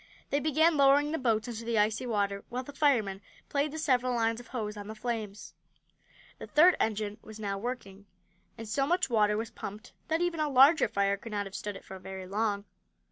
[0.31, 4.15] They began lowering the boats into the icy water, while the firemen played the several
[4.15, 5.53] lines of hose on the flames.
[6.39, 8.07] The third engine was now working,
[8.57, 11.75] and so much water was pumped that even a larger fire could not have stood
[11.75, 12.65] it for very long.